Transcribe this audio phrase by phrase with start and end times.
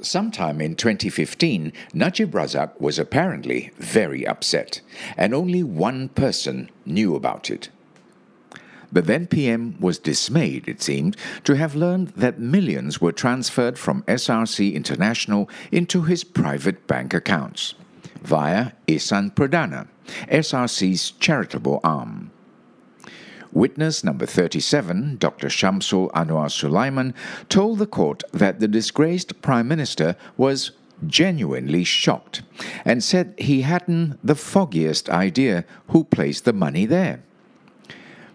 [0.00, 4.80] Sometime in 2015, Najib Razak was apparently very upset,
[5.16, 7.68] and only one person knew about it.
[8.90, 14.02] The then PM was dismayed, it seemed, to have learned that millions were transferred from
[14.02, 17.74] SRC International into his private bank accounts
[18.22, 19.88] via Ihsan Perdana,
[20.30, 22.23] SRC's charitable arm.
[23.54, 25.48] Witness number 37, Dr.
[25.48, 27.14] Shamsul Anwar Sulaiman,
[27.48, 30.72] told the court that the disgraced Prime Minister was
[31.06, 32.42] genuinely shocked
[32.84, 37.22] and said he hadn't the foggiest idea who placed the money there.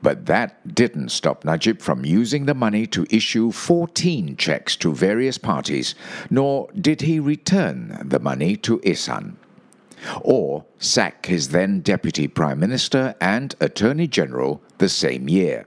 [0.00, 5.38] But that didn't stop Najib from using the money to issue 14 checks to various
[5.38, 5.96] parties,
[6.30, 9.34] nor did he return the money to Ihsan.
[10.22, 15.66] or sack his then Deputy Prime Minister and Attorney General the same year.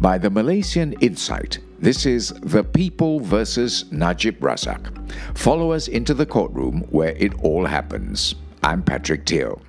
[0.00, 4.90] By the Malaysian Insight, this is The People versus Najib Razak.
[5.38, 8.34] Follow us into the courtroom where it all happens.
[8.64, 9.60] I'm Patrick Teo.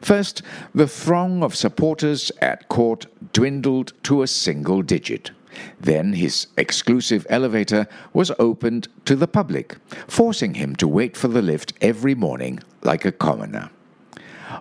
[0.00, 0.42] First,
[0.74, 5.30] the throng of supporters at court dwindled to a single digit.
[5.80, 11.42] Then his exclusive elevator was opened to the public, forcing him to wait for the
[11.42, 13.70] lift every morning like a commoner.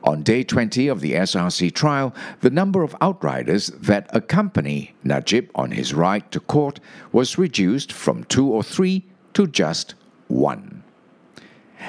[0.03, 5.71] On day 20 of the SRC trial, the number of outriders that accompany Najib on
[5.71, 6.79] his ride to court
[7.11, 9.95] was reduced from two or three to just
[10.27, 10.83] one.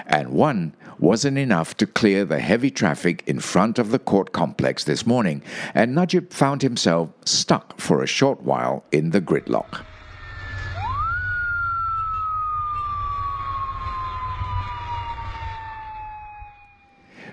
[0.06, 4.84] And one wasn't enough to clear the heavy traffic in front of the court complex
[4.84, 5.42] this morning,
[5.74, 9.84] and Najib found himself stuck for a short while in the gridlock.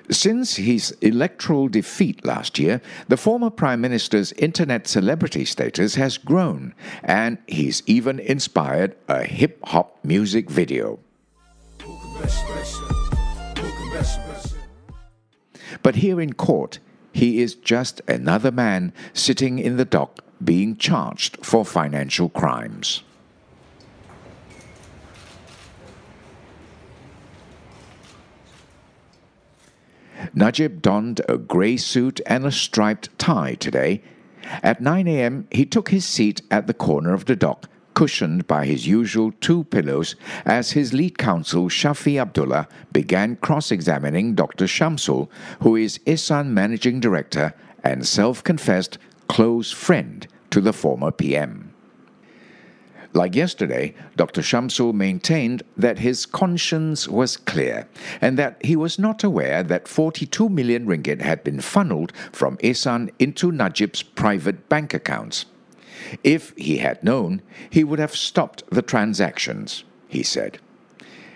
[0.09, 6.73] Since his electoral defeat last year, the former Prime Minister's internet celebrity status has grown,
[7.03, 10.99] and he's even inspired a hip hop music video.
[15.87, 16.80] But here in court,
[17.14, 23.03] he is just another man sitting in the dock being charged for financial crimes.
[30.33, 34.04] Najib donned a grey suit and a striped tie today.
[34.61, 38.63] At 9 a.m., he took his seat at the corner of the dock cushioned by
[38.63, 40.15] his usual two pillows
[40.45, 44.65] as his lead counsel Shafi Abdullah began cross examining Dr.
[44.65, 45.30] Shamsul,
[45.61, 51.73] who is Ihsan managing director and self confessed close friend to the former PM.
[53.13, 54.41] Like yesterday, Dr.
[54.43, 57.87] Shamsul maintained that his conscience was clear
[58.21, 63.09] and that he was not aware that 42 million ringgit had been funneled from Ihsan
[63.17, 65.47] into Najib's private bank accounts.
[66.23, 70.59] If he had known, he would have stopped the transactions, he said.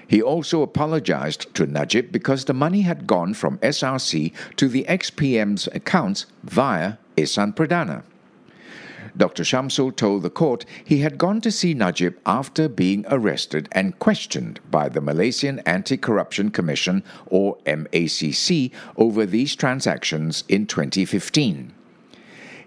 [0.07, 5.67] He also apologized to Najib because the money had gone from SRC to the ex-PM's
[5.67, 8.03] accounts via Ihsan Perdana.
[9.15, 9.43] Dr.
[9.43, 14.59] Shamsul told the court he had gone to see Najib after being arrested and questioned
[14.69, 21.73] by the Malaysian Anti Corruption Commission, or MACC, over these transactions in 2015.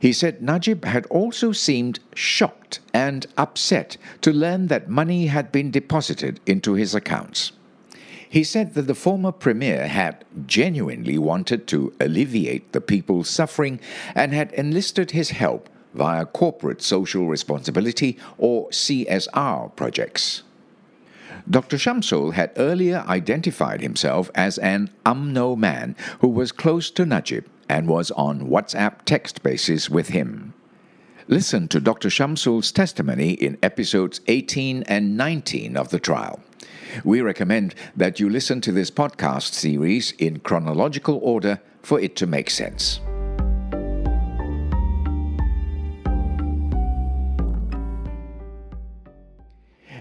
[0.05, 5.71] He said Najib had also seemed shocked and upset to learn that money had been
[5.71, 7.53] deposited into his accounts.
[8.29, 13.81] He said that the former premier had genuinely wanted to alleviate the people's suffering
[14.15, 20.43] and had enlisted his help via corporate social responsibility or CSR projects.
[21.49, 21.79] Dr.
[21.79, 27.89] Shamsul had earlier identified himself as an UMNO man who was close to Najib and
[27.89, 30.55] was on WhatsApp text basis with him.
[31.27, 32.11] Listen to Dr.
[32.11, 36.41] Shamsul's testimony in episodes 18 and 19 of the trial.
[37.03, 42.27] We recommend that you listen to this podcast series in chronological order for it to
[42.27, 43.01] make sense.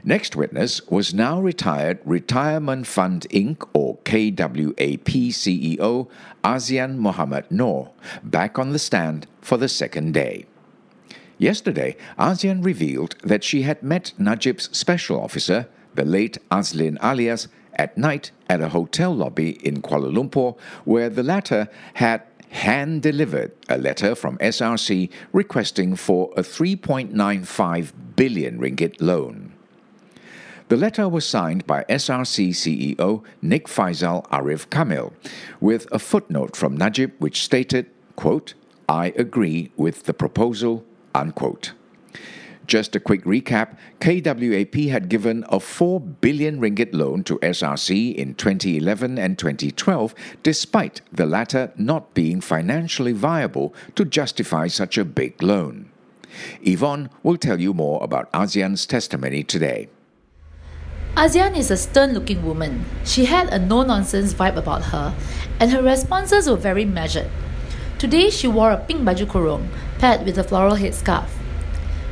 [0.05, 3.65] Next witness was now retired Retirement Fund Inc.
[3.71, 6.09] or KWAP CEO
[6.43, 7.89] Azian Mohammed Noor,
[8.21, 10.45] back on the stand for the second day.
[11.37, 17.97] Yesterday, Azian revealed that she had met Najib's special officer, the late Azlin alias, at
[17.97, 23.77] night at a hotel lobby in Kuala Lumpur, where the latter had hand delivered a
[23.77, 29.52] letter from SRC requesting for a 3.95 billion ringgit loan.
[30.69, 35.13] The letter was signed by SRC CEO Nik Faisal Ariff Kamil,
[35.59, 38.53] with a footnote from Najib which stated, quote,
[38.87, 41.73] I agree with the proposal, unquote.
[42.65, 48.35] Just a quick recap KWAP had given a 4 billion ringgit loan to SRC in
[48.35, 55.43] 2011 and 2012, despite the latter not being financially viable to justify such a big
[55.43, 55.91] loan.
[56.61, 59.89] Yvonne will tell you more about Azian's testimony today.
[61.15, 62.85] Azian is a stern looking woman.
[63.05, 65.13] She had a no nonsense vibe about her,
[65.59, 67.29] and her responses were very measured.
[67.99, 69.67] Today, she wore a pink baju kurung,
[69.99, 71.29] paired with a floral headscarf.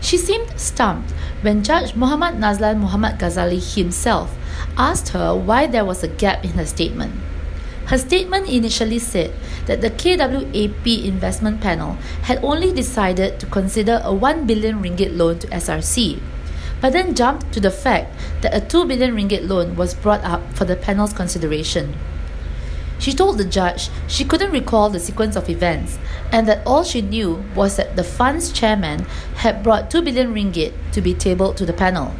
[0.02, 1.10] She seemed stumped
[1.42, 4.38] when Judge Muhammad Nazlan Muhammad Ghazali himself
[4.78, 7.14] asked her why there was a gap in her statement.
[7.88, 9.34] Her statement initially said
[9.66, 11.98] that the KWAP investment panel
[12.30, 16.22] had only decided to consider a 1 billion ringgit loan to SRC,
[16.82, 18.12] but then jumped to the fact
[18.42, 21.94] that a 2 billion ringgit loan was brought up for the panel's consideration.
[23.00, 25.98] She told the judge she couldn't recall the sequence of events
[26.32, 29.06] and that all she knew was that the fund's chairman
[29.38, 32.14] had brought 2 billion ringgit to be tabled to the panel.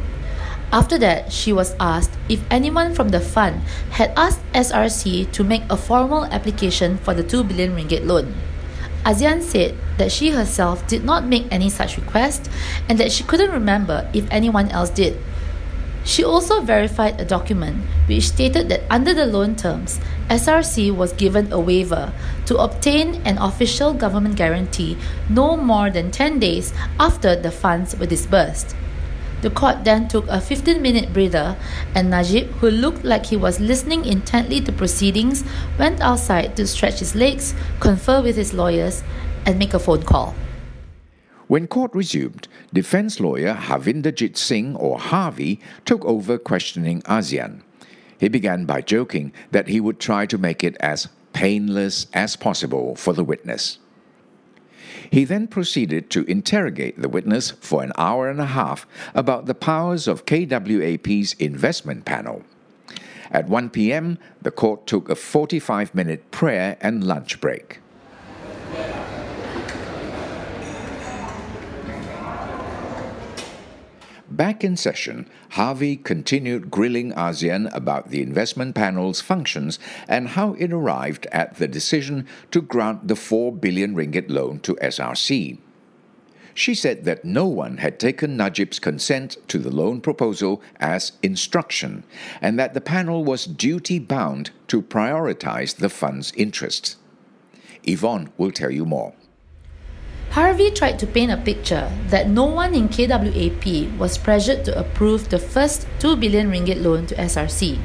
[0.72, 3.60] After that, she was asked if anyone from the fund
[3.90, 8.34] had asked SRC to make a formal application for the 2 billion ringgit loan.
[9.04, 12.48] Azian said that she herself did not make any such request
[12.88, 15.18] and that she couldn't remember if anyone else did.
[16.04, 21.52] She also verified a document which stated that under the loan terms, SRC was given
[21.52, 22.12] a waiver
[22.46, 24.96] to obtain an official government guarantee
[25.28, 28.74] no more than 10 days after the funds were disbursed.
[29.42, 31.56] The court then took a 15 minute breather,
[31.96, 35.42] and Najib, who looked like he was listening intently to proceedings,
[35.78, 39.02] went outside to stretch his legs, confer with his lawyers,
[39.44, 40.36] and make a phone call.
[41.48, 47.62] When court resumed, defense lawyer Harvinderjit Singh, or Harvey, took over questioning Azian.
[48.20, 52.94] He began by joking that he would try to make it as painless as possible
[52.94, 53.78] for the witness.
[55.10, 59.54] He then proceeded to interrogate the witness for an hour and a half about the
[59.54, 62.42] powers of KWAP's investment panel.
[63.30, 67.81] At 1 p.m., the court took a 45 minute prayer and lunch break.
[74.32, 80.72] Back in session, Harvey continued grilling Azian about the investment panel's functions and how it
[80.72, 85.58] arrived at the decision to grant the 4 billion ringgit loan to SRC.
[86.54, 92.02] She said that no one had taken Najib's consent to the loan proposal as instruction
[92.40, 96.96] and that the panel was duty bound to prioritize the fund's interests.
[97.84, 99.12] Yvonne will tell you more.
[100.32, 105.28] Harvey tried to paint a picture that no one in KWAP was pressured to approve
[105.28, 107.78] the first 2 billion ringgit loan to SRC.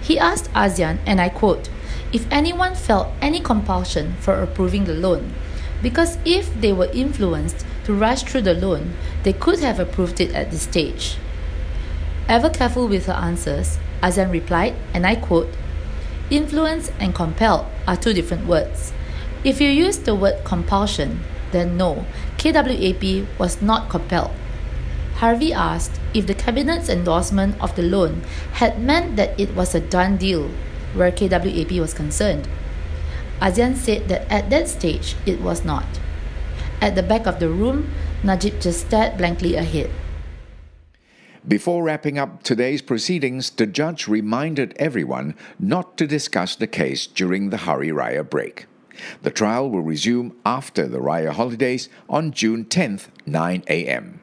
[0.00, 1.68] He asked Azian, and I quote,
[2.14, 5.34] if anyone felt any compulsion for approving the loan,
[5.82, 10.34] because if they were influenced to rush through the loan, they could have approved it
[10.34, 11.18] at this stage.
[12.26, 15.50] Ever careful with her answers, Azian replied, and I quote,
[16.30, 18.94] Influence and compel are two different words.
[19.44, 21.20] If you use the word compulsion,
[21.56, 22.04] then no,
[22.36, 24.32] KWAP was not compelled.
[25.16, 28.20] Harvey asked if the cabinet's endorsement of the loan
[28.60, 30.50] had meant that it was a done deal
[30.94, 32.46] where KWAP was concerned.
[33.40, 35.86] Azian said that at that stage it was not.
[36.82, 37.88] At the back of the room,
[38.22, 39.90] Najib just stared blankly ahead.
[41.48, 47.50] Before wrapping up today's proceedings, the judge reminded everyone not to discuss the case during
[47.50, 48.66] the Hari Raya break.
[49.22, 54.20] The trial will resume after the Raya holidays on June 10th, 9 a.m.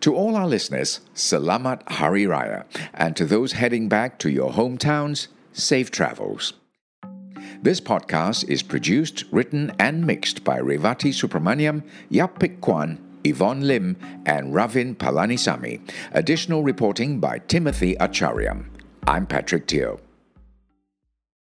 [0.00, 5.28] To all our listeners, Selamat Hari Raya, and to those heading back to your hometowns,
[5.52, 6.54] safe travels.
[7.62, 14.52] This podcast is produced, written, and mixed by Revati Supramaniam, Yapik Kwan, Yvonne Lim, and
[14.52, 15.80] Ravin Palanisamy.
[16.12, 18.66] Additional reporting by Timothy Achariam.
[19.06, 20.00] I'm Patrick Teo.